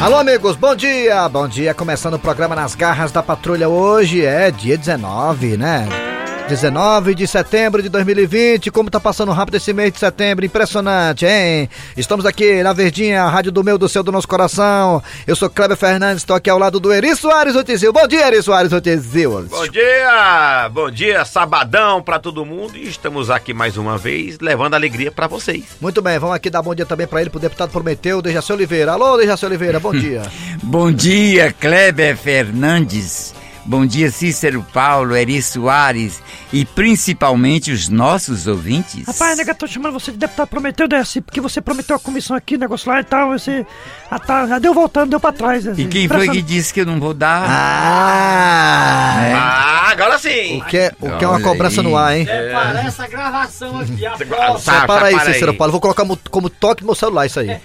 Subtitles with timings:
[0.00, 1.28] Alô, amigos, bom dia!
[1.28, 3.68] Bom dia, começando o programa Nas Garras da Patrulha.
[3.68, 6.09] Hoje é dia 19, né?
[6.50, 11.70] 19 de setembro de 2020, como tá passando rápido esse mês de setembro, impressionante, hein?
[11.96, 15.00] Estamos aqui na Verdinha, a rádio do meu, do seu, do nosso coração.
[15.28, 17.92] Eu sou Kleber Fernandes, estou aqui ao lado do Eri Soares Otizil.
[17.92, 19.46] Bom dia, Eri Soares Otizil.
[19.48, 24.74] Bom dia, bom dia, sabadão pra todo mundo e estamos aqui mais uma vez levando
[24.74, 25.62] alegria pra vocês.
[25.80, 28.90] Muito bem, vamos aqui dar bom dia também pra ele, pro deputado Prometeu, Dejaci Oliveira.
[28.90, 30.22] Alô, Dejaci Oliveira, bom dia.
[30.64, 33.38] Bom dia, Kleber Fernandes.
[33.70, 36.20] Bom dia, Cícero Paulo, Eri Soares
[36.52, 39.06] e principalmente os nossos ouvintes.
[39.06, 42.58] Rapaz, nega, tô chamando você de deputado Prometeu, Desce, porque você prometeu a comissão aqui,
[42.58, 43.64] negócio lá e tal, você
[44.10, 45.68] ah, tá, já deu voltando, deu pra trás.
[45.68, 47.44] assim, E quem foi que disse que eu não vou dar?
[47.48, 49.22] Ah!
[49.22, 49.34] É.
[49.34, 50.58] Ah, agora sim!
[50.58, 51.86] O que é, o que é uma cobrança aí.
[51.86, 52.26] no ar, hein?
[52.26, 54.16] Parece a gravação aqui, a.
[54.58, 55.72] Separa aí, separa Cícero Paulo.
[55.72, 57.58] Vou colocar como, toque no meu celular isso aí.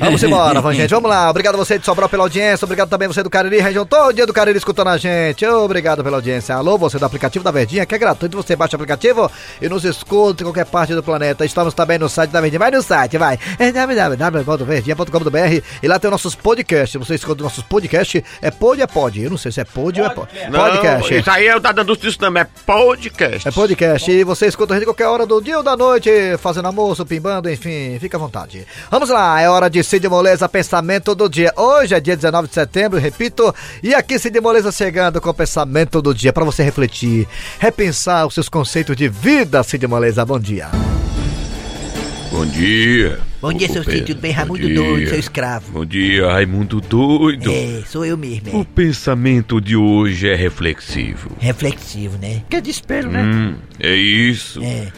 [0.00, 0.90] Vamos embora, vamos, gente.
[0.90, 1.30] Vamos lá.
[1.30, 2.64] Obrigado a você de Sobral pela audiência.
[2.64, 5.46] Obrigado também você do Cariri, região todo dia do Cariri escutando a gente.
[5.46, 6.54] Obrigado pela audiência.
[6.54, 8.36] Alô, você do aplicativo da Verdinha, que é gratuito.
[8.36, 11.44] Você baixa o aplicativo e nos escuta em qualquer parte do planeta.
[11.44, 12.58] Estamos também no site da Verdinha.
[12.58, 13.38] Vai no site, vai.
[13.58, 16.98] É www.verdinha.com.br e lá tem nossos podcasts.
[16.98, 18.22] Você escuta nossos podcasts.
[18.42, 19.22] É pod ou é pod?
[19.22, 20.28] Eu não sei se é pod ou é pod.
[20.50, 21.14] Não, Podcast.
[21.14, 23.48] Isso aí é o da indústria também, é podcast.
[23.48, 24.10] É podcast.
[24.10, 27.50] E você escuta a gente qualquer hora do dia ou da noite, fazendo almoço, pimbando,
[27.50, 28.66] enfim, fica à vontade.
[28.90, 31.52] Vamos lá, é hora de Cid Moleza, pensamento do dia.
[31.56, 36.00] Hoje é dia 19 de setembro, repito, e aqui Cid Moleza chegando com o pensamento
[36.00, 40.24] do dia para você refletir, repensar os seus conceitos de vida, Cid Moleza.
[40.24, 40.68] Bom dia.
[42.30, 43.27] Bom dia.
[43.40, 44.32] Bom dia, seu Cid, tudo bem?
[44.32, 45.70] Raimundo Doido, seu escravo.
[45.70, 47.52] Bom dia, Raimundo Doido.
[47.52, 48.66] É, sou eu mesmo, O é.
[48.74, 51.30] pensamento de hoje é reflexivo.
[51.38, 52.42] Reflexivo, né?
[52.50, 53.22] Que é de espelho, né?
[53.22, 54.60] Hum, é isso.
[54.60, 54.88] É.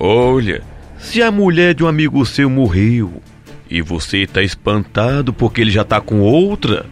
[0.00, 0.62] Olha,
[0.98, 3.22] se a mulher de um amigo seu morreu
[3.68, 6.86] e você tá espantado porque ele já tá com outra,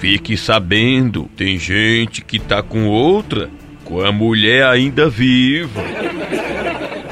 [0.00, 3.48] fique sabendo, tem gente que tá com outra
[3.84, 5.80] com a mulher ainda viva.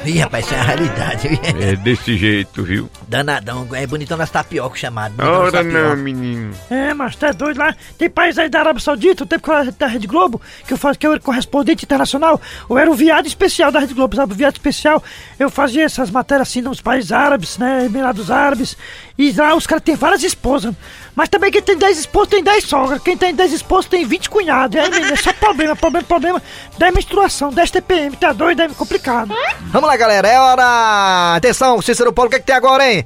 [0.05, 1.27] Ih, rapaz, isso é a realidade.
[1.29, 1.39] viu?
[1.61, 2.89] É desse jeito, viu?
[3.07, 5.13] Danadão, é bonitão das tapioca chamado.
[5.13, 5.95] bonitão das Ora não, tapioca.
[5.95, 6.53] menino.
[6.69, 7.75] É, mas tá doido lá.
[7.97, 10.73] Tem país aí da Arábia Saudita, o tempo que eu era da Rede Globo, que
[10.73, 12.39] eu faço, que eu era correspondente internacional,
[12.69, 14.33] eu era o viado especial da Rede Globo, sabe?
[14.33, 15.03] O viado especial.
[15.39, 17.85] Eu fazia essas matérias assim nos países árabes, né?
[17.85, 18.77] Emirados Árabes.
[19.17, 20.75] E lá os caras têm várias esposas.
[21.15, 23.01] Mas também quem tem 10 esposas tem 10 sogras.
[23.01, 24.79] Quem tem 10 esposas tem 20 cunhados.
[24.79, 26.43] Aí, menino, é só problema, problema, problema.
[26.77, 29.33] 10 menstruação, 10 TPM, tá doido, é complicado.
[29.71, 31.35] Vamos lá, galera, é hora.
[31.35, 33.05] Atenção, Cícero Paulo, o que, é que tem agora, hein?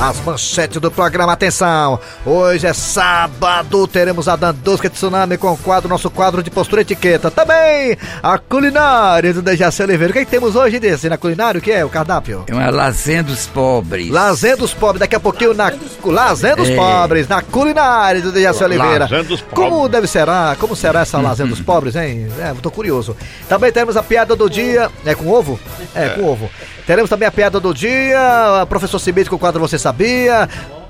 [0.00, 1.98] As manchetes do programa, atenção!
[2.24, 6.82] Hoje é sábado, teremos a Dandusca Tsunami com o quadro, nosso quadro de postura e
[6.82, 7.28] etiqueta.
[7.28, 10.10] Também a culinária do Dejaci Oliveira.
[10.10, 11.58] O que, é que temos hoje desse na culinária?
[11.58, 11.84] O que é?
[11.84, 12.44] O cardápio?
[12.46, 14.10] É uma lasanha dos pobres.
[14.10, 15.72] Lasanha dos pobres, daqui a pouquinho na
[16.04, 16.76] Lasanha dos É.
[16.76, 19.00] pobres, na culinária do Dejaci Oliveira.
[19.06, 19.70] Lasanha dos pobres.
[19.70, 20.56] Como deve será?
[20.60, 22.28] Como será essa lasanha dos pobres, hein?
[22.38, 23.16] É, tô curioso.
[23.48, 24.88] Também temos a piada do dia.
[25.04, 25.58] É com ovo?
[25.96, 26.48] É, com ovo.
[26.86, 30.48] Teremos também a piada do dia, professor Cibite com o quadro Você Sabia.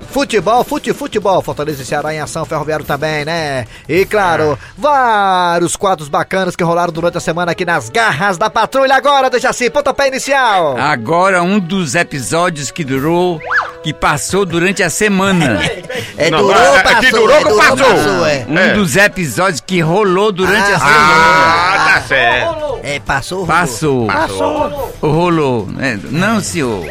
[0.09, 3.65] Futebol, fute, futebol, Fortaleza e Ceará em ação, ferroviário também, né?
[3.87, 8.95] E claro, vários quadros bacanas que rolaram durante a semana aqui nas garras da patrulha.
[8.95, 10.77] Agora, deixa assim, pontapé inicial.
[10.77, 13.39] Agora um dos episódios que durou,
[13.83, 15.59] que passou durante a semana.
[16.19, 17.77] É, Não, durou, é, é passou, que durou, é, durou, passou.
[17.77, 18.45] passou, é.
[18.49, 18.73] Um É.
[18.73, 21.13] dos episódios que rolou durante a semana.
[21.13, 22.79] Ah, tá certo.
[22.81, 23.55] É, passou, rolou.
[23.55, 24.07] Passou.
[24.07, 24.93] Passou.
[24.99, 25.67] Rolou.
[25.67, 25.99] né?
[26.05, 26.85] Não, senhor.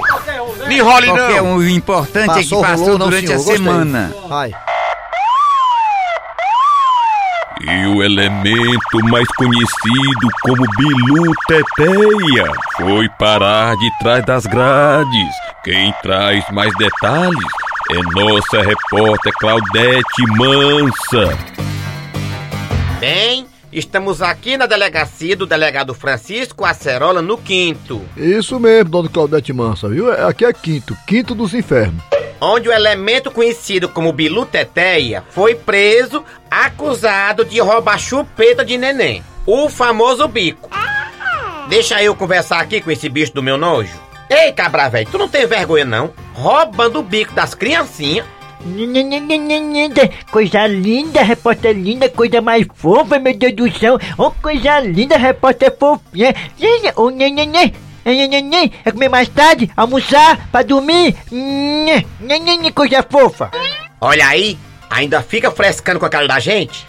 [0.67, 1.47] Não enrole não.
[1.47, 3.57] um, o importante é que Passou, passou rolou, não, durante senhor, a gostei.
[3.57, 4.15] semana.
[4.29, 4.53] Vai.
[7.61, 15.35] E o elemento mais conhecido como Bilu Teteia foi parar de trás das grades.
[15.65, 17.53] Quem traz mais detalhes
[17.91, 21.37] é nossa repórter Claudete Mansa.
[23.01, 23.47] Bem,
[23.79, 29.89] estamos aqui na delegacia do delegado Francisco Acerola no quinto, Isso mesmo, dona Claudete Mansa,
[29.89, 30.13] viu?
[30.13, 32.03] É- Aqui é quinto, quinto dos infernos.
[32.41, 39.23] onde o elemento conhecido como Bilu Teteia foi preso acusado de roubar chupeta de neném,
[39.47, 40.69] o famoso bico.
[41.69, 43.93] Deixa eu conversar aqui com esse bicho do meu nojo.
[44.31, 46.13] Ei, cabra velho, tu não tem vergonha não?
[46.35, 48.27] Roubando o bico das criancinhas.
[50.31, 53.99] Coisa linda, repórter linda, coisa mais fofa, meu Deus do céu.
[54.19, 56.35] Oh, coisa linda, repórter fofinha.
[56.97, 57.11] Oh.
[58.85, 61.17] É comer mais tarde, almoçar, pra dormir.
[62.75, 63.51] Coisa fofa.
[64.01, 64.59] Olha aí,
[64.91, 66.87] ainda fica frescando com a cara da gente?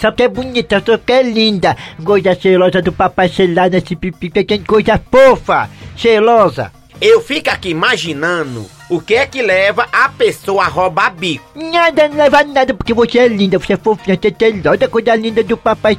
[0.00, 1.76] Só que é bonita, só que é linda.
[2.04, 6.72] Coisa cheirosa do papai celular nesse pipi, que coisa fofa, cheirosa.
[7.00, 11.42] Eu fico aqui imaginando o que é que leva a pessoa a roubar bico.
[11.54, 15.14] Nada, não leva nada, porque você é linda, você é fofinha, você é loda, coisa
[15.14, 15.96] linda do papai.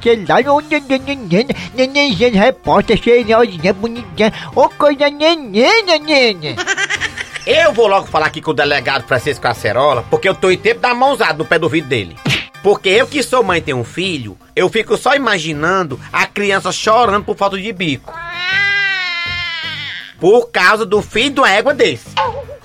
[0.48, 4.32] Ô, neném, nenenzinha, repórter, cheirosinha, bonitinha.
[4.56, 6.56] Ô, coisa neném, neném.
[7.48, 10.80] Eu vou logo falar aqui com o delegado Francisco Acerola, porque eu tô em tempo
[10.80, 12.16] da mãozada no pé do vidro dele.
[12.62, 16.72] Porque eu que sou mãe e tenho um filho, eu fico só imaginando a criança
[16.72, 18.14] chorando por falta de bico.
[20.22, 22.08] Por causa do filho de uma égua desse.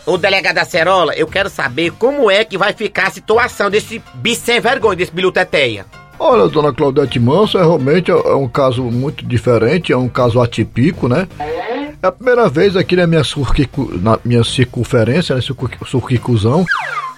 [0.07, 4.43] O delegado Acerola, eu quero saber como é que vai ficar a situação desse bicho
[4.45, 5.85] sem vergonha, desse biluteteia.
[6.19, 10.41] Olha, dona Claudete Manso, é realmente é é um caso muito diferente, é um caso
[10.41, 11.27] atípico, né?
[11.41, 16.65] É a primeira vez aqui na minha, surquicu, na minha circunferência, né, surquicuzão,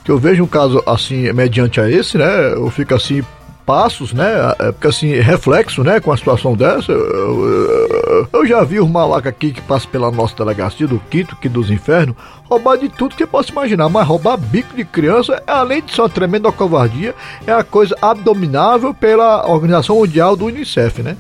[0.05, 2.53] que eu vejo um caso assim, mediante a esse, né?
[2.55, 3.23] Eu fico assim,
[3.67, 4.33] passos, né?
[4.59, 6.01] É, Fica assim, reflexo, né?
[6.01, 6.91] Com a situação dessa.
[6.91, 7.98] Eu, eu-
[8.33, 11.71] eu já vi os malacas aqui que passam pela nossa delegacia do quinto, que dos
[11.71, 15.95] infernos, roubar de tudo que eu posso imaginar, mas roubar bico de criança, além de
[15.95, 17.15] ser uma tremenda covardia,
[17.47, 21.17] é a coisa abominável pela Organização Mundial do Unicef, né?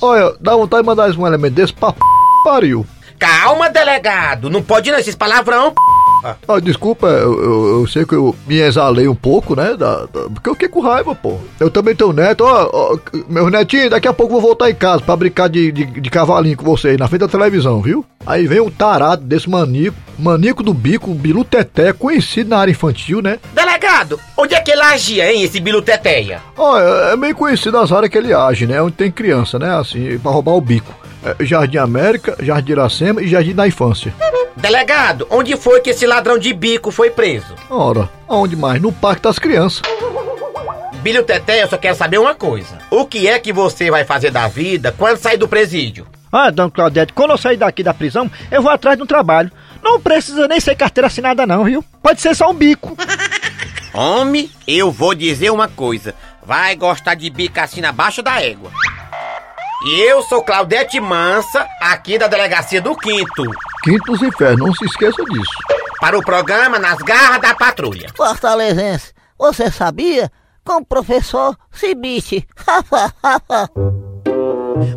[0.00, 2.00] Olha, dá vontade de mandar um elemento desse pra p...
[2.44, 2.86] pariu.
[3.18, 5.74] Calma, delegado, não pode não, esses palavrão.
[6.48, 9.70] Ah, desculpa, eu, eu- eu sei que eu me exalei um pouco, né?
[9.76, 11.38] da- da- porque eu fiquei com raiva, pô.
[11.58, 14.74] Eu também tenho neto, ó, ó, meu netinho, daqui a pouco eu vou voltar em
[14.74, 18.04] casa pra brincar de, de, de cavalinho com você aí na frente da televisão, viu?
[18.26, 23.22] Aí vem um tarado desse manico, manico do bico, bilu teté, conhecido na área infantil,
[23.22, 23.38] né?
[23.54, 26.40] Delegado, onde é que ele agia, hein, esse biluteteia?
[26.56, 28.80] Ó, é é meio conhecido as áreas que ele age, né?
[28.82, 29.74] Onde tem criança, né?
[29.76, 30.94] Assim, pra roubar o bico.
[31.24, 34.14] É, Jardim América, Jardim Iracema e Jardim da Infância.
[34.56, 37.54] Delegado, onde foi que esse ladrão de bico foi preso?
[37.68, 38.80] Ora, aonde mais?
[38.80, 39.82] No Parque das Crianças.
[41.02, 42.78] Biluteteia, eu só quero saber uma coisa.
[42.90, 46.06] O que é que você vai fazer da vida quando sair do presídio?
[46.30, 49.50] Ah, dona Claudete, quando eu sair daqui da prisão, eu vou atrás de um trabalho.
[49.82, 51.84] Não precisa nem ser carteira assinada não, viu?
[52.02, 52.96] Pode ser só um bico.
[53.92, 56.14] Homem, eu vou dizer uma coisa.
[56.44, 58.70] Vai gostar de bico assim abaixo da égua.
[59.82, 63.44] E eu sou Claudete Mansa, aqui da Delegacia do Quinto.
[63.82, 65.52] Quinto dos Infernos, não se esqueça disso.
[65.98, 68.08] Para o programa Nas Garras da Patrulha.
[68.14, 70.30] Fortalezense, você sabia?
[70.62, 72.46] Com o professor Cibite.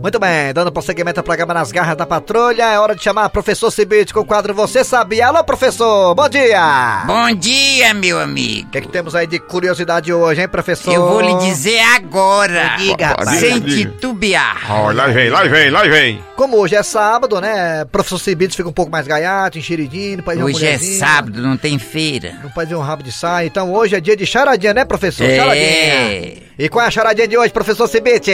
[0.01, 3.71] Muito bem, dando prosseguimento ao programa Nas Garras da Patrulha, é hora de chamar professor
[3.71, 5.27] Cibite com o quadro Você Sabia?
[5.27, 7.03] Alô, professor, bom dia!
[7.05, 8.67] Bom dia, meu amigo.
[8.67, 10.93] O que, é que temos aí de curiosidade hoje, hein, professor?
[10.93, 12.75] Eu vou lhe dizer agora.
[12.77, 13.39] Diga, rapaz.
[13.39, 14.69] Sem titubear.
[14.69, 16.23] Ó, lá vem, lá vem, lá vem.
[16.35, 17.85] Como hoje é sábado, né?
[17.85, 22.35] Professor Cibite fica um pouco mais gaiato, enxeridinho, uma Hoje é sábado, não tem feira.
[22.43, 23.47] Não pode ver um rabo de saia.
[23.47, 25.27] Então hoje é dia de charadinha, né, professor?
[25.27, 25.65] Charadinha.
[25.65, 26.37] É.
[26.59, 28.31] E qual é a charadinha de hoje, professor Cibite?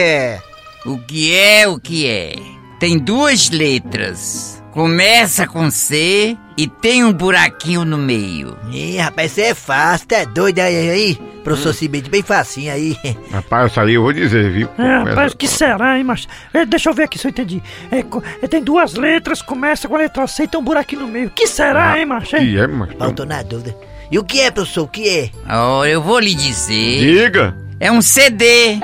[0.86, 2.34] O que é o que é?
[2.78, 4.62] Tem duas letras.
[4.72, 8.56] Começa com C e tem um buraquinho no meio.
[8.70, 11.18] Ih, rapaz, você é fácil, tá doido aí, aí?
[11.42, 12.96] Professor Cibite, bem facinho aí.
[13.32, 14.68] Rapaz, essa aí eu vou dizer, viu?
[14.78, 16.26] É, rapaz, o que será, hein, macho?
[16.52, 17.62] É, deixa eu ver aqui se eu entendi.
[17.90, 21.00] É, co- é, tem duas letras, começa com a letra C e tem um buraquinho
[21.02, 21.28] no meio.
[21.28, 22.36] O que será, hein, macho?
[22.36, 22.42] hein?
[22.52, 23.06] Que é.
[23.06, 23.74] Eu tô na dúvida.
[24.10, 24.84] E o que é, professor?
[24.84, 25.30] O que é?
[25.48, 27.00] Ora, eu vou lhe dizer.
[27.00, 27.56] Diga.
[27.80, 28.78] É um CD.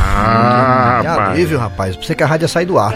[0.00, 1.30] Ah, Que rapaz.
[1.30, 1.96] alívio, rapaz.
[1.96, 2.94] Pra você que a rádio ia sair do ar.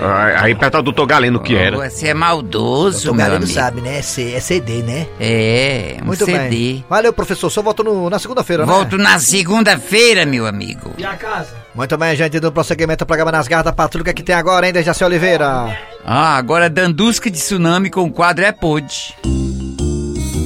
[0.00, 1.76] Aí, aí perto do doutor Galeno que era.
[1.76, 3.52] Você é maldoso, O meu Galeno amigo.
[3.52, 3.98] sabe, né?
[3.98, 5.06] É C- é CD, né?
[5.20, 6.48] É, um Muito CD.
[6.48, 6.84] bem.
[6.88, 7.50] Valeu, professor.
[7.50, 8.72] Só volto no- na segunda-feira, né?
[8.72, 10.92] Volto na segunda-feira, meu amigo.
[11.74, 12.38] Muito bem, gente.
[12.38, 14.04] Do prosseguimento do programa Nas Garras da Patrulha.
[14.04, 15.76] Que, é que tem agora, hein, Dejaci Oliveira?
[16.04, 19.14] Ah, agora Dandusca de Tsunami com o quadro é Pod.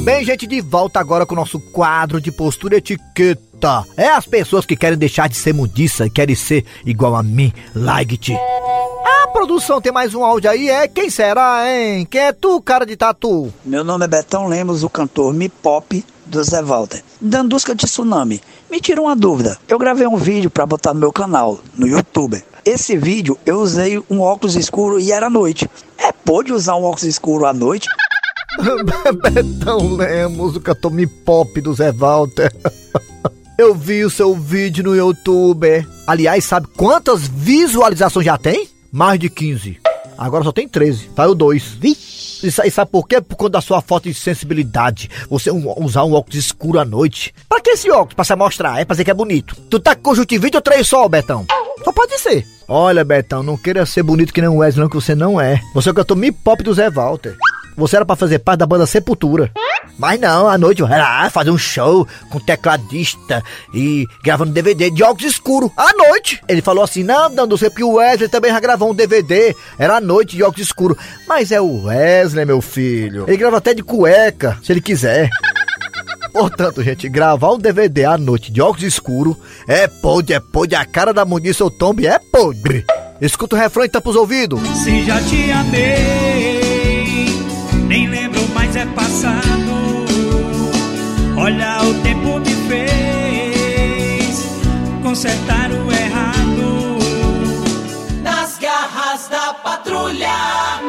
[0.05, 3.85] Bem, gente, de volta agora com o nosso quadro de postura etiqueta.
[3.97, 7.53] É as pessoas que querem deixar de ser mundiça e querem ser igual a mim,
[7.73, 8.35] like-te.
[8.35, 10.89] A produção tem mais um áudio aí, é?
[10.89, 12.05] Quem será, hein?
[12.11, 13.55] Quem é tu, cara de tatu?
[13.65, 17.01] Meu nome é Betão Lemos, o cantor Me Pop do Zé Walter.
[17.21, 18.41] Dandusca de Tsunami.
[18.69, 19.57] Me tira uma dúvida.
[19.69, 22.43] Eu gravei um vídeo pra botar no meu canal, no YouTube.
[22.65, 25.71] Esse vídeo eu usei um óculos escuro e era noite.
[25.97, 27.89] É pode usar um óculos escuro à noite?
[29.33, 32.53] Betão Lemos, o cantor Me Pop do Zé Walter.
[33.59, 35.87] Eu vi o seu vídeo no YouTube.
[36.07, 38.69] Aliás, sabe quantas visualizações já tem?
[38.91, 39.79] Mais de 15.
[40.19, 41.11] Agora só tem 13.
[41.15, 41.79] Saiu 2.
[41.83, 43.21] E sa- sabe por quê?
[43.21, 45.09] Por conta da sua falta de sensibilidade.
[45.31, 47.33] Você usar um óculos escuro à noite.
[47.49, 48.15] Pra que esse óculos?
[48.15, 49.55] Pra se mostrar, é pra dizer que é bonito.
[49.71, 51.45] Tu tá com conjuntivite ou três sol, Betão?
[51.85, 52.47] Só pode ser.
[52.67, 55.61] Olha, Betão, não queira ser bonito que nem o Wesley, não, que você não é.
[55.75, 57.37] Você é o cantor Me Pop do Zé Walter.
[57.77, 59.51] Você era pra fazer parte da banda Sepultura.
[59.99, 63.43] Mas não, à noite lá fazer um show com tecladista
[63.75, 65.71] e gravando DVD de óculos escuros.
[65.77, 66.43] À noite!
[66.49, 69.55] Ele falou assim: não, não sei porque o Wesley também já gravou um DVD.
[69.79, 70.97] Era à noite de óculos escuros.
[71.27, 73.25] Mas é o Wesley, meu filho.
[73.29, 75.29] Ele grava até de cueca, se ele quiser.
[76.33, 79.37] Portanto, gente, gravar um DVD à noite de óculos escuros
[79.69, 80.75] é podre, é podre.
[80.77, 82.85] A cara da Muniz, seu tombe é podre.
[83.21, 84.61] Escuta o refrão e tampa os ouvidos.
[84.79, 86.42] Se já te amei,
[87.93, 90.07] nem lembro mais é passado.
[91.37, 94.47] Olha, o tempo me fez
[95.03, 96.99] consertar o errado.
[98.23, 100.81] Nas garras da patrulha.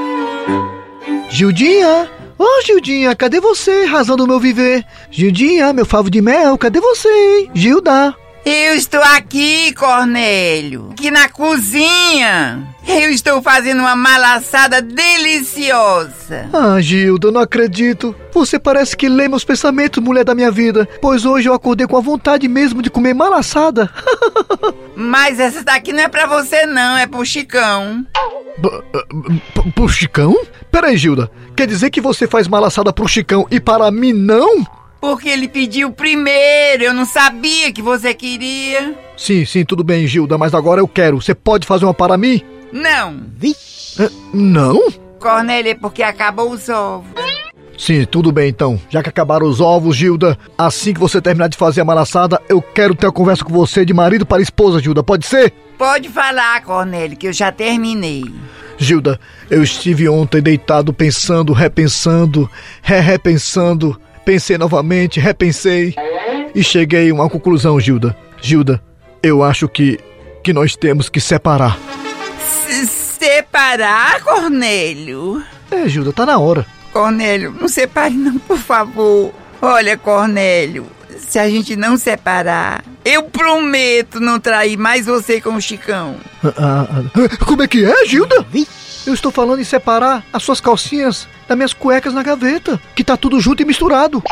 [1.29, 2.09] Gildinha!
[2.39, 4.85] Ô, Gildinha, cadê você, razão do meu viver?
[5.11, 7.51] Gildinha, meu favo de mel, cadê você, hein?
[7.53, 8.15] Gilda!
[8.45, 12.67] Eu estou aqui, Cornélio, aqui na cozinha.
[12.85, 16.49] Eu estou fazendo uma malaçada deliciosa.
[16.51, 18.13] Ah, Gilda, eu não acredito.
[18.33, 20.85] Você parece que lê meus pensamentos, mulher da minha vida.
[21.01, 23.89] Pois hoje eu acordei com a vontade mesmo de comer malaçada.
[24.95, 28.05] Mas essa daqui não é pra você, não, é pro Chicão.
[28.61, 30.35] P- Pro Chicão?
[30.69, 31.31] Peraí, Gilda.
[31.55, 34.65] Quer dizer que você faz malaçada pro Chicão e para mim não?
[35.03, 38.97] Porque ele pediu primeiro, eu não sabia que você queria.
[39.17, 41.21] Sim, sim, tudo bem, Gilda, mas agora eu quero.
[41.21, 42.41] Você pode fazer uma para mim?
[42.71, 43.19] Não.
[43.99, 44.81] É, não?
[45.19, 47.11] Cornélio, é porque acabou os ovos.
[47.77, 48.79] Sim, tudo bem então.
[48.89, 52.61] Já que acabaram os ovos, Gilda, assim que você terminar de fazer a malaçada, eu
[52.61, 55.03] quero ter uma conversa com você de marido para esposa, Gilda.
[55.03, 55.51] Pode ser?
[55.77, 58.23] Pode falar, Cornélio, que eu já terminei.
[58.77, 59.19] Gilda,
[59.51, 62.49] eu estive ontem deitado pensando, repensando,
[62.81, 63.99] re-repensando.
[64.25, 65.93] Pensei novamente, repensei
[66.55, 68.15] e cheguei a uma conclusão, Gilda.
[68.41, 68.81] Gilda,
[69.21, 69.99] eu acho que
[70.43, 71.79] que nós temos que separar.
[72.65, 75.41] Se separar, Cornélio?
[75.71, 76.65] É, Gilda, tá na hora.
[76.91, 79.33] Cornélio, não separe não, por favor.
[79.61, 80.85] Olha, Cornélio,
[81.17, 86.17] se a gente não separar, eu prometo não trair mais você com o Chicão.
[86.43, 88.45] Ah, ah, ah, como é que é, Gilda?
[89.05, 93.17] Eu estou falando em separar as suas calcinhas das minhas cuecas na gaveta, que tá
[93.17, 94.23] tudo junto e misturado.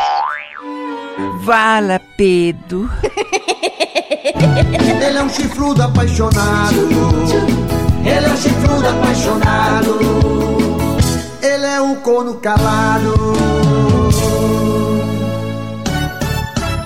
[1.42, 2.90] Vala, Pedro.
[5.06, 6.90] Ele é um chifrudo apaixonado.
[8.06, 10.00] Ele é um chifrudo apaixonado.
[11.42, 13.14] Ele é um corno calado.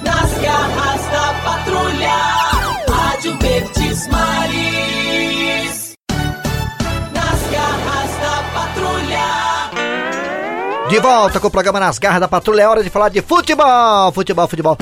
[0.03, 2.09] Nas garras da patrulha.
[2.89, 5.14] Rádio Verdes Maris.
[10.89, 14.11] De volta com o programa Nas Garras da Patrulha, é hora de falar de futebol,
[14.11, 14.77] futebol, futebol.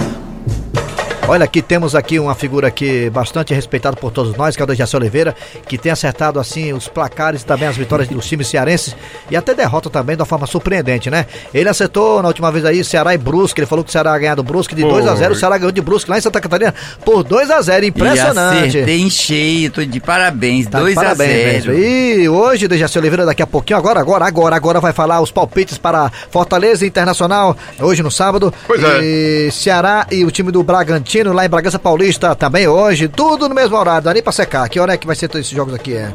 [1.26, 4.68] Olha, aqui temos aqui uma figura aqui bastante respeitada por todos nós, que é o
[4.68, 5.34] Dejaci Oliveira,
[5.68, 8.94] que tem acertado assim os placares e também as vitórias dos times cearenses
[9.32, 11.26] e até derrota também de uma forma surpreendente, né?
[11.54, 14.20] Ele acertou na última vez aí Ceará e Brusque, ele falou que o Ceará ia
[14.20, 14.92] ganhar do Brusque de Foi.
[14.92, 16.76] 2 a 0 o Ceará ganhou de Brusque lá em Santa Catarina
[17.06, 18.68] por 2 a 0 E impressionante.
[18.68, 21.74] acertei em cheio, tô de parabéns, Tá, 2 a parabéns, 0 mesmo.
[21.74, 25.78] E hoje, Dejaci Oliveira, daqui a pouquinho, agora, agora, agora, agora vai falar os palpites
[25.78, 28.54] para Fortaleza Internacional, hoje no sábado.
[28.68, 29.00] Pois é.
[29.02, 33.54] E Ceará e o time do Bragantino, lá em Bragança Paulista, também hoje, tudo no
[33.54, 34.68] mesmo horário, dá nem pra secar.
[34.70, 35.94] Que hora é que vai ser todos esses jogos aqui?
[35.94, 36.12] É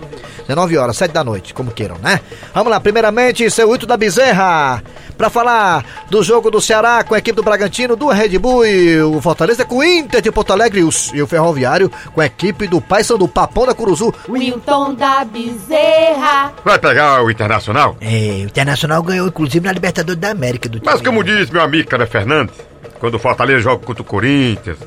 [0.48, 2.20] 19 horas, 7 da noite, como queiram, né?
[2.54, 4.82] Vamos lá, primeiramente, seu Ito da Bezerra,
[5.16, 8.98] pra falar do jogo do Ceará com a equipe do Bragantino, do Red Bull e
[9.02, 12.26] o Fortaleza com o Inter de Porto Alegre e o, e o Ferroviário com a
[12.26, 14.12] equipe do Paysandu Papão da Curuzu.
[14.26, 16.52] Wilton da Bezerra.
[16.64, 17.96] Vai pegar o Internacional?
[18.00, 20.66] É, o Internacional ganhou, inclusive, na Libertadores da América.
[20.68, 21.06] Do Mas time.
[21.06, 22.54] como diz meu amigo Cara Fernandes,
[22.98, 24.78] quando o Fortaleza joga contra o Corinthians,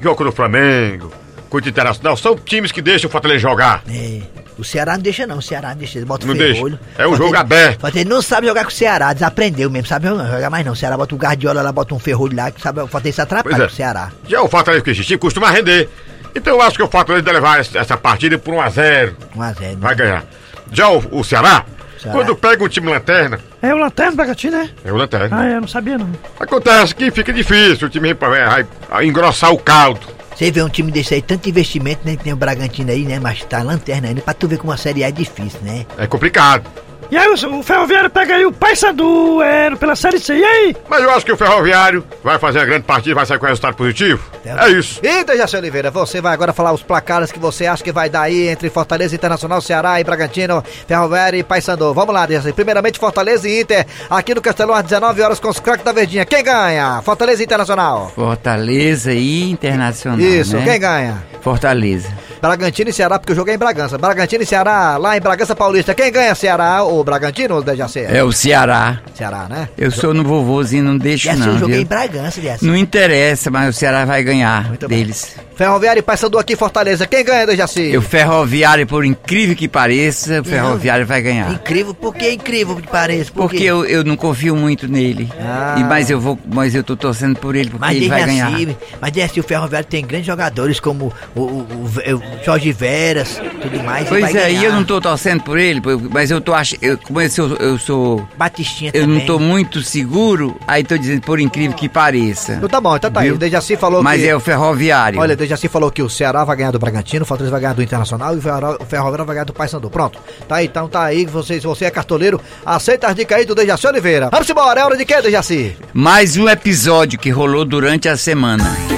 [0.00, 1.12] joga contra o Flamengo,
[1.50, 3.82] contra o Internacional, são times que deixam o Fortaleza jogar.
[3.88, 4.20] É,
[4.58, 6.54] o Ceará não deixa não, o Ceará não deixa, ele bota Não o deixa.
[6.54, 6.78] ferrolho.
[6.96, 7.80] É um jogo aberto.
[7.80, 10.72] Fortaleza não sabe jogar com o Ceará, desaprendeu mesmo, sabe não jogar mais não.
[10.72, 13.20] O Ceará bota o Guardiola lá, bota um ferrolho lá, que sabe, o Fortaleza se
[13.22, 13.66] atrapalha Pois é.
[13.68, 14.12] com o Ceará.
[14.28, 15.88] Já o Fortaleza que existe costuma render.
[16.34, 19.14] Então eu acho que o Fortaleza deve levar essa partida por 1x0.
[19.36, 19.78] 1x0.
[19.78, 20.24] Vai ganhar.
[20.70, 21.64] Já o, o Ceará,
[21.98, 22.16] Ceará.
[22.18, 24.70] quando pega um time lanterna, É o Lanterna Bragantino, né?
[24.84, 25.28] é o lanterna.
[25.40, 26.08] Ah, eu não sabia não.
[26.38, 30.00] Acontece que fica difícil, o time vai- vai engrossar o caldo.
[30.36, 32.16] Você vê um time desse aí, tanto investimento, né?
[32.16, 33.18] Tem o Bragantino aí, né?
[33.18, 35.84] Mas tá lanterna ainda, pra tu ver como a Série A é difícil, né?
[35.98, 36.64] É complicado.
[37.10, 40.36] E aí, o, o Ferroviário pega aí o Paysandu, é, pela Série C.
[40.36, 40.76] E aí?
[40.88, 43.46] Mas eu acho que o Ferroviário vai fazer uma grande partida e vai sair com
[43.46, 44.22] resultado positivo.
[44.44, 45.00] É isso.
[45.02, 48.22] E Dejaci Oliveira, você vai agora falar os placares que você acha que vai dar
[48.22, 51.94] aí entre Fortaleza Internacional, Ceará e Bragantino, Ferroviário e Paysandu.
[51.94, 52.52] Vamos lá, Dejaci.
[52.52, 56.26] Primeiramente, Fortaleza e Inter, aqui no Castelão, às 19 horas com os craques da Verdinha.
[56.26, 57.00] Quem ganha?
[57.02, 58.12] Fortaleza Internacional.
[58.14, 60.20] Fortaleza e Internacional.
[60.20, 60.64] Isso, né?
[60.64, 61.22] quem ganha?
[61.48, 62.08] Fortaleza.
[62.42, 63.96] Bragantino e Ceará, porque o jogo é em Bragança.
[63.98, 65.94] Bragantino e Ceará, lá em Bragança Paulista.
[65.94, 68.00] Quem ganha Ceará ou Bragantino ou Dejaci?
[68.00, 69.00] É o Ceará.
[69.14, 69.68] Ceará, né?
[69.76, 71.82] Eu sou no vovozinho, não deixo Dejaci, não, eu joguei viu?
[71.84, 72.64] em Bragança, Dejaci.
[72.64, 74.94] Não interessa, mas o Ceará vai ganhar Muito bom.
[74.94, 75.34] deles.
[75.56, 77.06] Ferroviário e Paysandu aqui em Fortaleza.
[77.06, 77.80] Quem ganha, Dejaci?
[77.80, 81.50] E o Ferroviário, por incrível que pareça, o Ferroviário vai ganhar.
[81.50, 83.32] Incrível, por que incrível que pareça?
[83.32, 85.28] Por Porque eu, eu não confio muito nele.
[85.40, 85.74] Ah.
[85.78, 88.50] E, mas eu vou, mas eu tô torcendo por ele porque Mas ele vai ganhar.
[88.52, 91.66] Dejaci, mas Dejaci, o Ferroviário tem grandes jogadores como o, o-
[92.14, 94.08] o- o Jorge Veras, tudo mais.
[94.08, 95.80] Pois é, e eu não tô torcendo por ele,
[96.10, 99.18] mas eu tô achando, como eu sou, eu sou, Batistinha eu também.
[99.18, 102.54] não tô muito seguro, aí tô dizendo por incrível que pareça.
[102.54, 103.26] Então tá bom, então tá aí.
[103.28, 103.36] Viu?
[103.36, 104.28] O Dejaci falou Mas que...
[104.28, 105.20] é o Ferroviário.
[105.20, 107.74] Olha, o Dejaci falou que o Ceará vai ganhar do Bragantino, o Fortaleza vai ganhar
[107.74, 109.90] do Internacional e o Ferro- o Ferroviário vai ganhar do Paysandu.
[109.90, 110.18] Pronto.
[110.48, 111.24] Tá aí, então tá aí.
[111.26, 114.28] Você, se você é cartoleiro, aceita as dicas aí do Dejaci Oliveira.
[114.30, 115.76] Vamos embora, é hora de quê, Dejaci?
[115.92, 118.97] Mais um episódio que rolou durante a semana.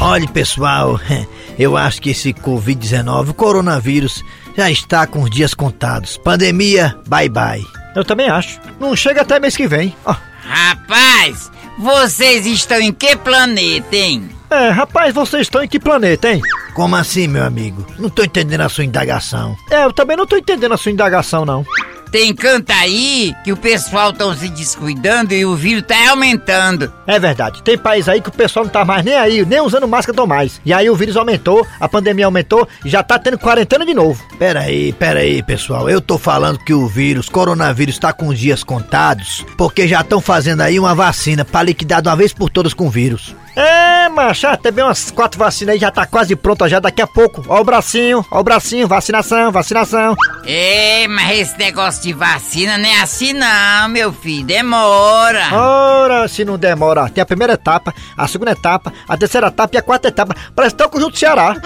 [0.00, 1.00] Olha, pessoal,
[1.58, 4.24] eu acho que esse Covid-19, o coronavírus,
[4.56, 6.16] já está com os dias contados.
[6.16, 7.64] Pandemia, bye bye.
[7.96, 8.60] Eu também acho.
[8.78, 9.94] Não chega até mês que vem.
[10.04, 10.14] Ó.
[10.44, 14.30] Rapaz, vocês estão em que planeta, hein?
[14.50, 16.40] É, rapaz, vocês estão em que planeta, hein?
[16.74, 17.84] Como assim, meu amigo?
[17.98, 19.56] Não tô entendendo a sua indagação.
[19.70, 21.66] É, eu também não tô entendendo a sua indagação, não.
[22.10, 26.92] Tem canto aí que o pessoal estão se descuidando e o vírus tá aumentando.
[27.06, 27.62] É verdade.
[27.62, 30.26] Tem país aí que o pessoal não tá mais nem aí, nem usando máscara tão
[30.26, 30.60] mais.
[30.64, 34.22] E aí o vírus aumentou, a pandemia aumentou e já tá tendo quarentena de novo.
[34.38, 35.88] Pera aí, pera aí, pessoal.
[35.88, 40.20] Eu tô falando que o vírus, coronavírus, tá com os dias contados, porque já estão
[40.20, 43.34] fazendo aí uma vacina pra liquidar de uma vez por todas com o vírus.
[43.60, 47.08] É, macho, até bem umas quatro vacinas aí já tá quase pronta já daqui a
[47.08, 47.44] pouco.
[47.48, 50.14] Ó o bracinho, ó o bracinho, vacinação, vacinação.
[50.46, 54.46] É, mas esse negócio de vacina não é assim não, meu filho.
[54.46, 55.52] Demora.
[55.52, 57.10] Ora, se não demora.
[57.10, 60.36] Tem a primeira etapa, a segunda etapa, a terceira etapa e a quarta etapa.
[60.54, 61.56] Parece até o conjunto Ceará.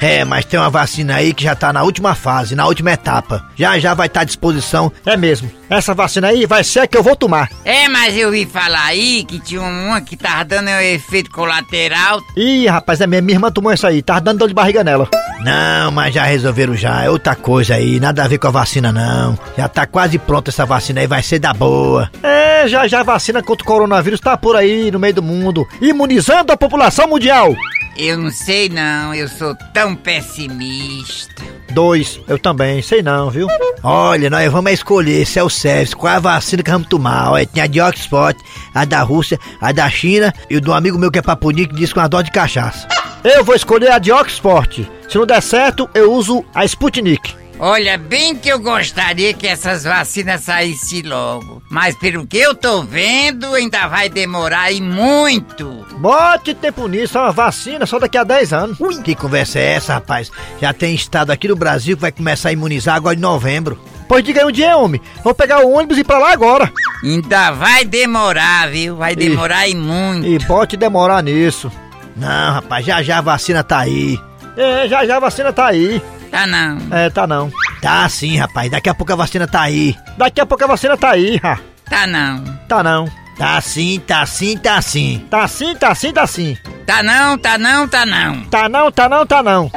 [0.00, 3.44] É, mas tem uma vacina aí que já tá na última fase, na última etapa.
[3.56, 4.92] Já já vai estar à disposição.
[5.04, 5.50] É mesmo.
[5.68, 7.50] Essa vacina aí vai ser a que eu vou tomar.
[7.64, 12.20] É, mas eu vi falar aí que tinha uma que tava dando um efeito colateral.
[12.36, 13.26] Ih, rapaz, é mesmo.
[13.26, 14.00] Minha irmã tomou essa aí.
[14.02, 15.08] Tava dando dor de barriga nela.
[15.40, 17.04] Não, mas já resolveram já.
[17.04, 19.38] É outra coisa aí, nada a ver com a vacina não.
[19.56, 22.10] Já tá quase pronta essa vacina aí, vai ser da boa.
[22.22, 25.66] É, já já a vacina contra o coronavírus tá por aí no meio do mundo,
[25.80, 27.54] imunizando a população mundial.
[27.98, 31.42] Eu não sei não, eu sou tão pessimista.
[31.72, 33.48] Dois, eu também, sei não, viu?
[33.82, 37.32] Olha, nós vamos escolher self-service, qual é a vacina que vamos tomar.
[37.32, 38.38] Olha, tem a de Oxford,
[38.72, 41.74] a da Rússia, a da China e o do amigo meu que é papuninho que
[41.74, 42.86] diz com a dó de cachaça.
[43.24, 44.88] Eu vou escolher a de Oxford.
[45.08, 47.34] Se não der certo, eu uso a Sputnik.
[47.60, 51.60] Olha, bem que eu gostaria que essas vacinas saíssem logo.
[51.68, 55.84] Mas pelo que eu tô vendo, ainda vai demorar e muito.
[55.98, 58.80] Bote tempo nisso, é uma vacina só daqui a 10 anos.
[58.80, 60.30] Ui, que conversa é essa, rapaz?
[60.60, 63.76] Já tem estado aqui no Brasil que vai começar a imunizar agora em novembro.
[64.06, 65.00] Pois diga aí um dia, homem.
[65.24, 66.72] Vou pegar o ônibus e ir pra lá agora.
[67.02, 68.96] Ainda vai demorar, viu?
[68.96, 70.26] Vai demorar e muito.
[70.26, 71.70] E pode demorar nisso.
[72.16, 74.18] Não, rapaz, já já a vacina tá aí.
[74.56, 76.00] É, já já a vacina tá aí.
[76.30, 76.78] Tá não.
[76.90, 77.50] É, tá não.
[77.80, 79.96] Tá sim, rapaz, daqui a pouco a vacina tá aí.
[80.16, 81.58] Daqui a pouco a vacina tá aí, ha.
[81.88, 82.44] Tá não.
[82.68, 83.06] Tá não.
[83.38, 85.24] Tá sim, tá sim, tá sim.
[85.30, 86.56] Tá sim, tá sim, tá sim.
[86.84, 88.44] Tá não, tá não, tá não.
[88.46, 89.70] Tá não, tá não, tá não.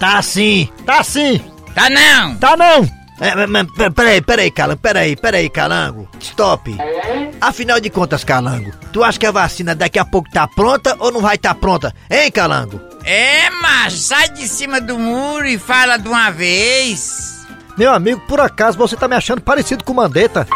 [0.00, 0.68] Tá sim.
[0.86, 1.40] Tá sim.
[1.74, 2.34] Tá não.
[2.36, 3.03] Tá não.
[3.20, 6.08] É, mas- mas pe- peraí, peraí, Calango, peraí, peraí, Calango.
[6.20, 6.76] Stop.
[7.40, 11.12] Afinal de contas, Calango, tu acha que a vacina daqui a pouco tá pronta ou
[11.12, 11.94] não vai tá pronta?
[12.10, 12.80] Hein, Calango?
[13.04, 17.46] É, macho, sai de cima do muro e fala de uma vez.
[17.76, 20.46] Meu amigo, por acaso você tá me achando parecido com o Mandetta?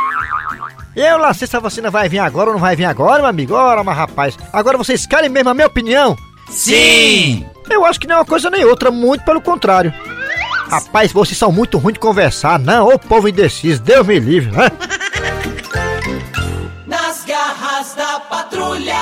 [0.96, 3.26] Eu lá sei se a vacina vai vir agora ou não vai vir agora, meu
[3.30, 3.54] amigo.
[3.54, 6.16] Ora, mas rapaz, agora vocês querem mesmo a minha opinião?
[6.50, 7.46] Sim.
[7.70, 9.92] Eu acho que nem uma coisa nem outra, muito pelo contrário.
[10.70, 12.88] Rapaz, vocês são muito ruins de conversar, não?
[12.88, 14.70] Ô povo indeciso, Deus me livre, né?
[16.86, 18.94] Nas garras da patrulha.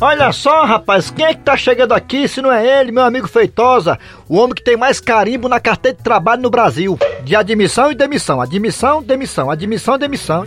[0.00, 3.28] Olha só, rapaz, quem é que tá chegando aqui se não é ele, meu amigo
[3.28, 3.96] Feitosa,
[4.28, 6.98] o homem que tem mais carimbo na carteira de trabalho no Brasil.
[7.22, 10.44] De admissão e demissão, admissão, demissão, admissão, demissão.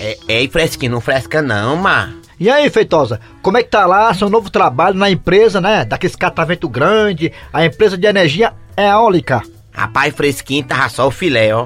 [0.00, 2.12] É, ei, fresquinho, não fresca não, ma.
[2.40, 5.84] E aí, Feitosa, como é que tá lá seu novo trabalho na empresa, né?
[5.84, 9.42] Daqueles catavento grande, a empresa de energia eólica.
[9.72, 11.64] Rapaz, fresquinho, tava só o filé, ó.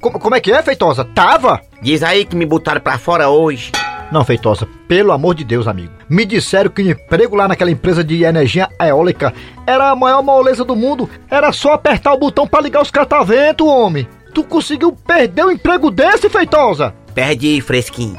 [0.00, 1.04] Como, como é que é, Feitosa?
[1.04, 1.60] Tava?
[1.82, 3.72] Diz aí que me botaram pra fora hoje.
[4.10, 5.92] Não, Feitosa, pelo amor de Deus, amigo.
[6.08, 9.34] Me disseram que o emprego lá naquela empresa de energia eólica
[9.66, 11.10] era a maior moleza do mundo.
[11.30, 14.08] Era só apertar o botão pra ligar os cataventos, homem.
[14.32, 16.94] Tu conseguiu perder o emprego desse, Feitosa?
[17.14, 18.16] Perde, fresquinho.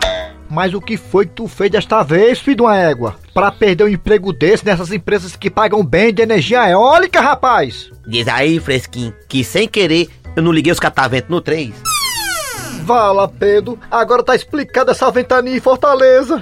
[0.50, 3.16] Mas o que foi que tu fez desta vez, filho de uma égua?
[3.38, 7.92] pra perder um emprego desse nessas empresas que pagam bem de energia eólica, rapaz?
[8.08, 11.72] Diz aí, fresquinho, que sem querer eu não liguei os cataventos no 3.
[12.82, 16.42] Vala, Pedro, agora tá explicada essa ventania em Fortaleza.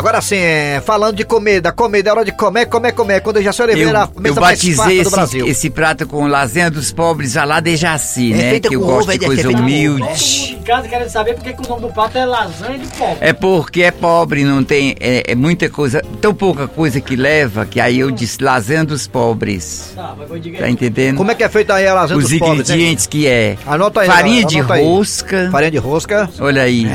[0.00, 3.20] Agora sim, é, falando de comida, comida, é hora de comer, comer, comer.
[3.20, 7.36] Quando eu já sou Oliveira, Eu, eu batizei esse, esse prato com lasanha dos pobres
[7.36, 8.60] a lá de Jaci, É né?
[8.60, 10.56] Que eu gosto ovo, é de de- coisa é ovo, humilde.
[10.58, 13.18] Em casa querendo saber por que o nome do prato é lasanha de pobre.
[13.20, 14.96] É porque é pobre, não tem.
[14.98, 19.06] É, é muita coisa, tão pouca coisa que leva, que aí eu disse lasanha dos
[19.06, 19.92] pobres.
[19.94, 20.58] Tá, mas vou dizer.
[20.60, 21.18] Tá entendendo?
[21.18, 22.76] Como é que é feita aí a lasanha Os dos pobres, hein?
[22.76, 24.82] ingredientes que é Anota aí, farinha de anota aí.
[24.84, 26.30] rosca, Farinha de rosca.
[26.40, 26.86] olha aí,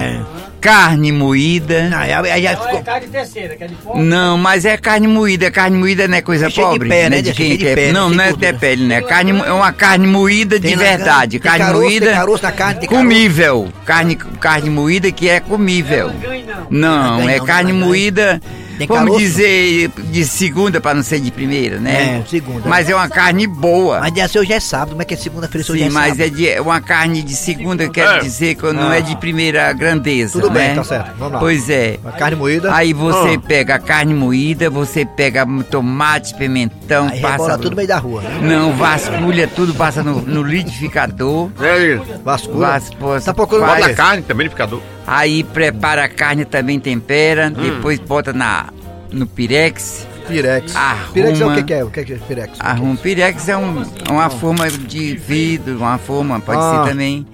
[0.66, 1.90] carne moída.
[1.90, 2.84] Não, aí, aí já Não é ficou.
[2.84, 4.02] carne terceira, que é de pobre.
[4.04, 5.52] Não, mas é carne moída.
[5.52, 6.90] Carne moída não é coisa É cheio de pobre.
[6.90, 7.18] pé, não né?
[7.20, 9.02] é de quem de pé, não, não é até pele, né?
[9.02, 11.40] Carne, mo- é uma carne moída de Tem verdade.
[11.40, 13.70] Tem Carne caroço, moída Tem caroço na carne, tem comível.
[13.86, 16.12] Carne, carne moída que é comível.
[16.20, 17.30] Ganho não.
[17.30, 17.88] É não, carne não, não.
[17.88, 18.42] moída,
[18.78, 19.20] Tem vamos caroço?
[19.20, 22.22] dizer, de segunda para não ser de primeira, né?
[22.26, 22.68] É, segunda.
[22.68, 24.00] Mas é uma carne boa.
[24.00, 25.92] Mas dia seu hoje é sábado, como é que é segunda-feira se hoje Sim, é
[25.92, 26.22] mas sábado?
[26.22, 30.34] é de, é uma carne de segunda, quer dizer que não é de primeira grandeza,
[30.34, 30.76] Tudo bem, né?
[30.76, 31.12] tá certo.
[31.18, 31.40] Vamos lá.
[31.40, 31.98] Pois é.
[32.04, 32.74] Uma carne moída.
[32.76, 37.32] Aí você pega a carne moída, você pega tomate, pimentão, Aí passa.
[37.34, 38.22] rebola tudo no meio da rua.
[38.22, 38.40] né?
[38.42, 41.50] Não, vasculha tudo, passa no, no liquidificador.
[41.62, 42.68] É, Vasculha.
[42.68, 44.82] Vasculha, Tá procurando faz- bota a carne também no picador.
[45.08, 48.70] Aí prepara a carne também, tempera, depois bota na,
[49.12, 50.08] no pirex.
[50.28, 50.76] Pirex.
[50.76, 51.14] Arruma.
[51.14, 51.84] Pirex é o que que é?
[51.84, 52.58] O que que é Pirex?
[52.60, 52.96] Arruma.
[52.96, 56.84] Pirex é um, uma forma de vidro, uma forma, pode Ah.
[56.84, 57.26] ser também.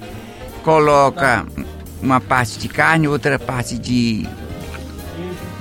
[0.63, 1.45] Coloca
[2.01, 4.27] uma parte de carne, outra parte de.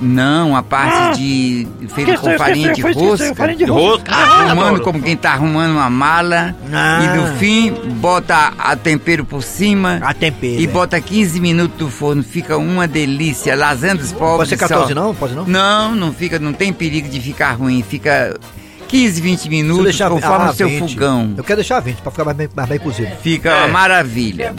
[0.01, 1.67] Não, uma parte de.
[1.89, 3.35] feita com farinha de rosca.
[3.35, 4.11] farinha de Rosca.
[4.11, 4.83] Arrumando adoro.
[4.83, 6.55] como quem tá arrumando uma mala.
[6.73, 7.01] Ah.
[7.03, 9.99] E no fim, bota a tempero por cima.
[10.01, 10.59] A tempero.
[10.59, 10.67] E é.
[10.67, 13.55] bota 15 minutos no forno, fica uma delícia.
[13.55, 14.49] Lasanha dos pobres.
[14.49, 14.67] Pode ser só.
[14.67, 15.13] 14 não?
[15.13, 15.45] Pode não?
[15.45, 17.83] Não, não fica, não tem perigo de ficar ruim.
[17.87, 18.35] Fica
[18.91, 20.93] 15, 20 Se eu minutos deixar- conforme ah, o seu 20.
[20.93, 21.33] fogão.
[21.37, 23.09] Eu quero deixar 20 pra ficar mais bem, mais bem cozido.
[23.21, 23.55] Fica É.
[23.59, 24.53] uma maravilha.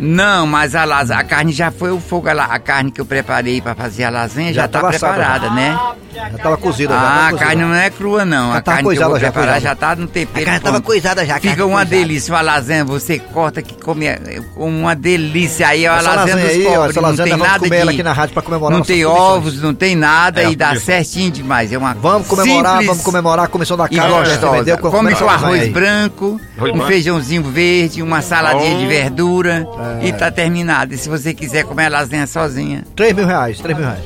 [0.00, 3.04] Não, mas a, las- a carne já foi o fogo, a, a carne que eu
[3.06, 5.78] preparei pra fazer a lasanha já, Já tá assada, preparada, né?
[6.14, 6.94] Já tava cozida.
[6.94, 7.44] já Ah, tava a cozida.
[7.46, 9.60] carne não é crua não, Já a carne que eu vou coisada, já preparar coisada.
[9.60, 10.44] já tá no A tempero.
[10.46, 11.36] carne tava coisada já.
[11.36, 11.90] a Fica uma coisada.
[11.96, 15.68] delícia, uma lasanha, você corta que come é, uma delícia.
[15.68, 17.58] Aí é a Essa lasanha lasanha dos aí, ó, pobres, essa não lasanha tem nada
[17.58, 17.96] comer ela de...
[17.98, 21.30] aqui na rádio pra comemorar Não tem ovos, não tem nada É, e dá certinho
[21.30, 21.72] demais.
[21.72, 24.08] É uma Vamos comemorar, simples vamos comemorar a comissão da e casa.
[24.08, 24.76] gostosa.
[24.78, 25.70] Come arroz aí?
[25.70, 26.40] branco,
[26.74, 28.78] um feijãozinho verde, uma saladinha Oh.
[28.78, 29.66] de verdura
[30.02, 30.06] É.
[30.06, 30.94] e tá terminado.
[30.94, 34.04] E se você quiser comer a lasanha sozinha, 3 mil reais, 3 mil reais.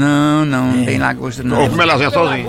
[0.00, 0.76] Não, não, É.
[0.76, 1.60] não tem lagosta não.
[1.62, 2.48] Ou comer lasanha sozinho.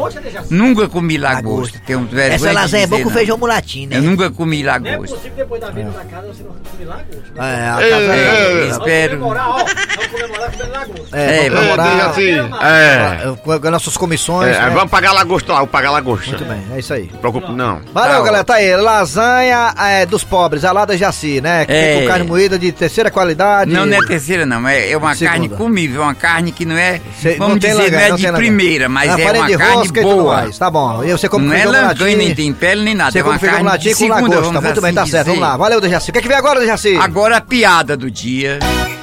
[0.49, 1.79] Nunca comi lagosta.
[1.85, 3.15] Tenho vergonha Essa lasanha é boa com não.
[3.15, 3.97] feijão mulatinho, né?
[3.97, 5.15] Eu nunca comi Não é lagosta.
[5.15, 7.21] possível depois da vida da casa você não comer lagosta.
[7.37, 7.83] É, a casa
[8.15, 8.69] ei, é- ei.
[8.69, 9.19] Espero.
[9.19, 9.57] Vamos comemorar, ó.
[9.57, 11.17] Vamos comemorar comendo lagosta.
[11.17, 12.09] É, É, vamos É, comemorar.
[12.09, 13.35] assim, é.
[13.43, 14.55] Com as nossas comissões.
[14.55, 14.69] É, né?
[14.69, 16.27] Vamos pagar lagosta lá, vou pagar lagosta.
[16.29, 17.07] Muito bem, é isso aí.
[17.07, 17.81] Preocupe, não.
[17.93, 18.43] Valeu, Tá, galera.
[18.43, 18.75] Tá aí.
[18.75, 21.65] Lasanha é, dos pobres, a lá da Jaci, né?
[21.65, 21.93] Que É.
[21.93, 23.71] tem com carne moída de terceira qualidade.
[23.71, 25.31] Não, não é terceira não, é, é uma Segunda.
[25.31, 27.01] carne comível, uma carne que não é,
[27.47, 29.99] vamos dizer, langa- não é não de primeira, mas é farinha uma de carne rosca
[29.99, 30.35] e tudo boa.
[30.35, 30.57] mais.
[30.57, 31.03] Tá bom.
[31.03, 33.37] E você come Não é feijão langanho, nem tem pele, nem nada, Você é uma
[33.39, 34.41] carne de mulatinho com segunda, lagosta.
[34.41, 35.25] vamos Muito bem, assim tá certo.
[35.25, 35.35] dizer.
[35.39, 35.57] Vamos lá.
[35.57, 36.09] Valeu, Dejaci.
[36.09, 36.95] O que é que vem agora, Dejaci?
[36.95, 38.59] Agora a piada do dia.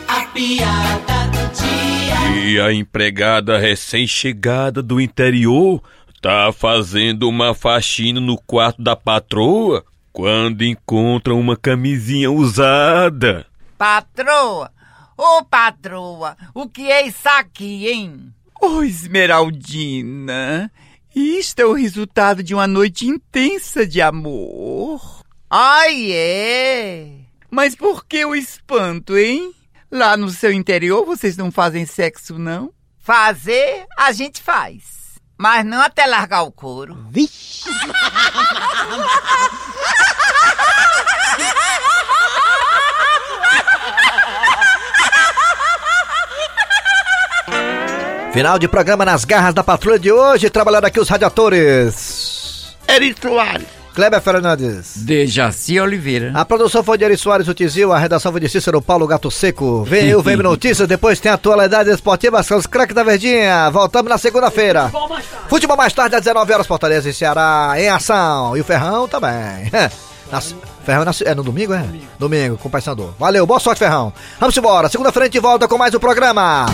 [0.09, 2.47] A piada do dia.
[2.47, 5.83] E a empregada recém-chegada do interior
[6.23, 13.47] tá fazendo uma faxina no quarto da patroa quando encontra uma camisinha usada.
[13.77, 14.71] Patroa,
[15.19, 18.33] ô patroa, o que é isso aqui, hein?
[18.61, 20.71] Ô Esmeraldina,
[21.15, 25.23] isto é o resultado de uma noite intensa de amor.
[25.51, 27.11] Ai, é?
[27.51, 29.53] Mas por que o espanto, hein?
[29.91, 32.73] Lá no seu interior vocês não fazem sexo, não?
[32.99, 35.19] Fazer, a gente faz.
[35.37, 37.07] Mas não até largar o couro.
[37.11, 37.69] Vixe.
[48.39, 50.49] Final de programa nas garras da patrulha de hoje.
[50.49, 52.73] Trabalhando aqui os radiadores.
[52.87, 53.67] Eri Soares.
[53.93, 54.93] Kleber Fernandes.
[54.99, 56.31] Dejaci Oliveira.
[56.33, 59.29] A produção foi de Eri Soares, o Tizil, a redação foi de Cícero Paulo Gato
[59.29, 59.83] Seco.
[59.83, 63.69] Vem o Vem Notícias, depois tem a atualidade esportiva, são os craques da Verdinha.
[63.71, 64.89] Voltamos na segunda-feira.
[65.49, 68.57] Futebol mais tarde, às 19 horas, Fortaleza e Ceará em ação.
[68.57, 69.69] E o Ferrão também.
[70.31, 70.55] Nas-
[70.87, 71.85] Ferrão é na- é no domingo, é?
[72.21, 73.13] Domingo, com o Paysandu.
[73.19, 74.13] Valeu, boa sorte, Ferrão.
[74.39, 74.89] Vamos embora.
[74.89, 76.67] Segunda-feira a gente volta com mais um programa.